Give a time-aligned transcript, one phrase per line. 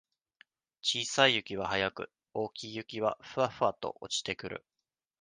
[0.81, 4.65] 小さい雪は早く、大きい雪は、ふわふわと落ちてくる。